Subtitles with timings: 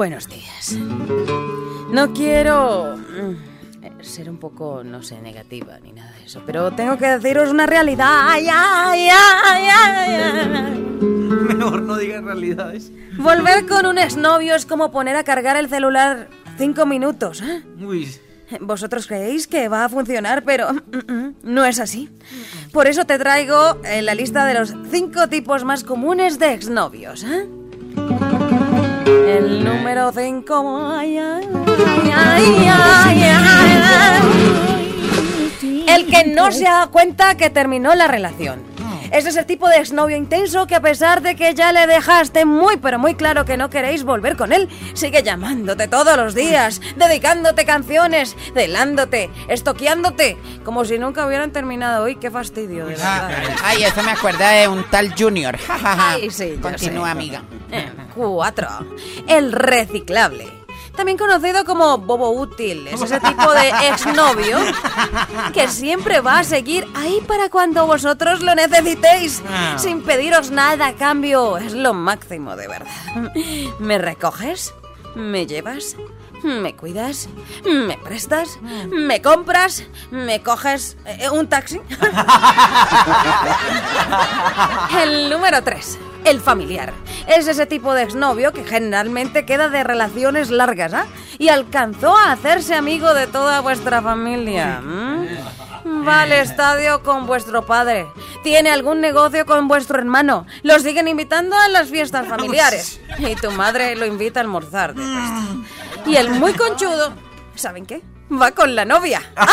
[0.00, 0.78] Buenos días.
[1.92, 6.96] No quiero mm, ser un poco, no sé, negativa ni nada de eso, pero tengo
[6.96, 8.08] que deciros una realidad.
[8.08, 10.78] Ay, ay, ay, ay, ay.
[11.10, 12.90] Mejor no digas realidades.
[13.18, 17.42] Volver con un exnovio es como poner a cargar el celular cinco minutos.
[17.42, 17.62] ¿eh?
[17.78, 18.08] Uy.
[18.58, 22.08] Vosotros creéis que va a funcionar, pero mm, mm, no es así.
[22.72, 27.22] Por eso te traigo eh, la lista de los cinco tipos más comunes de exnovios.
[27.24, 27.59] ¿eh?
[29.10, 31.00] El número 5.
[35.88, 38.70] El que no se da cuenta que terminó la relación.
[39.10, 42.76] Es ese tipo de exnovio intenso que a pesar de que ya le dejaste muy
[42.76, 47.64] pero muy claro que no queréis volver con él, sigue llamándote todos los días, dedicándote
[47.64, 52.16] canciones, celándote, estoqueándote, como si nunca hubieran terminado hoy.
[52.16, 53.30] Qué fastidio, de verdad.
[53.64, 55.58] Ay, eso me acuerda de un tal Junior.
[55.68, 57.42] Ay, sí, Continúa, amiga.
[57.72, 58.68] Eh, Cuatro.
[59.26, 60.60] El reciclable.
[60.96, 62.86] También conocido como bobo útil.
[62.88, 64.58] Es ese tipo de exnovio
[65.54, 69.42] que siempre va a seguir ahí para cuando vosotros lo necesitéis.
[69.76, 71.56] Sin pediros nada a cambio.
[71.58, 72.90] Es lo máximo, de verdad.
[73.78, 74.74] ¿Me recoges?
[75.14, 75.96] ¿Me llevas?
[76.42, 77.28] ¿Me cuidas?
[77.64, 78.58] ¿Me prestas?
[78.90, 79.84] ¿Me compras?
[80.10, 81.80] ¿Me coges eh, un taxi?
[85.02, 85.98] El número 3.
[86.24, 86.92] El familiar.
[87.26, 91.06] Es ese tipo de exnovio que generalmente queda de relaciones largas, ¿ah?
[91.38, 94.80] Y alcanzó a hacerse amigo de toda vuestra familia.
[96.06, 98.06] Va al estadio con vuestro padre.
[98.42, 100.46] Tiene algún negocio con vuestro hermano.
[100.62, 103.00] Lo siguen invitando a las fiestas familiares.
[103.18, 104.94] Y tu madre lo invita a almorzar.
[104.94, 106.10] de pasto.
[106.10, 107.12] Y el muy conchudo,
[107.54, 108.02] ¿saben qué?
[108.30, 109.22] Va con la novia.
[109.36, 109.46] ¡Ah!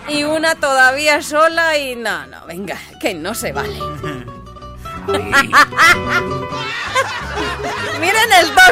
[0.08, 3.78] Y una todavía sola y no, no, venga, que no se vale.
[8.00, 8.64] Miren el 2.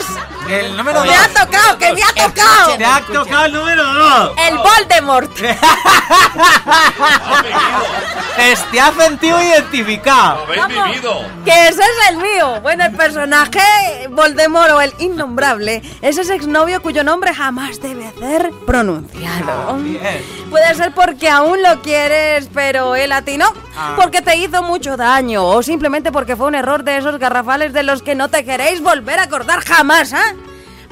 [0.49, 2.77] El número Me ha tocado, que me ha tocado.
[2.77, 4.33] Te ha tocado el número dos.
[4.39, 5.31] El Voldemort.
[8.53, 10.43] Es- Te has sentido identificado.
[10.45, 10.84] Habéis ¿Cómo?
[10.87, 11.21] vivido.
[11.45, 12.61] Que ese es el mío.
[12.62, 13.61] Bueno, el personaje
[14.11, 19.75] Voldemort o el innombrable es ese exnovio cuyo nombre jamás debe ser pronunciado.
[19.79, 20.23] Bien.
[20.51, 23.53] Puede ser porque aún lo quieres, pero él a ti no.
[23.97, 27.83] Porque te hizo mucho daño o simplemente porque fue un error de esos garrafales de
[27.83, 30.34] los que no te queréis volver a acordar jamás, ¿ah?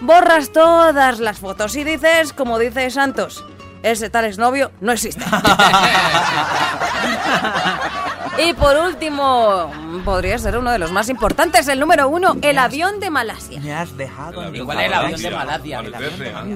[0.00, 3.44] Borras todas las fotos y dices, como dice Santos,
[3.84, 5.24] ese tal exnovio no existe.
[8.38, 9.70] y por último,
[10.04, 13.60] podría ser uno de los más importantes, el número uno, el avión de Malasia.
[13.60, 14.40] Me has dejado.
[14.40, 15.30] en avión tu ¿Cuál es el avión de.
[15.30, 15.82] Malasia?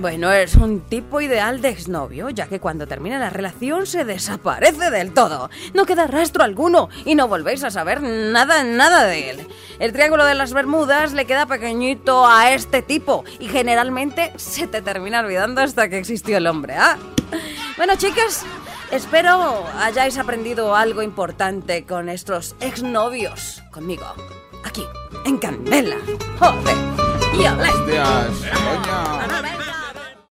[0.00, 4.91] Bueno, es un tipo ideal de exnovio, ya que cuando termina la relación se desaparece
[4.91, 5.50] del todo.
[5.75, 9.47] No queda rastro alguno y no volvéis a saber nada, nada de él.
[9.78, 14.81] El triángulo de las Bermudas le queda pequeñito a este tipo y generalmente se te
[14.81, 16.97] termina olvidando hasta que existió el hombre, ¿ah?
[17.78, 18.44] Bueno, chicas,
[18.91, 24.05] espero hayáis aprendido algo importante con estos exnovios conmigo,
[24.65, 24.84] aquí,
[25.25, 25.97] en Candela.
[26.41, 26.77] ¡Joder!
[27.34, 27.71] ¡Y olé!